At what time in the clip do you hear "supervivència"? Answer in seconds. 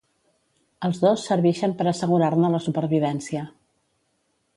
2.69-3.45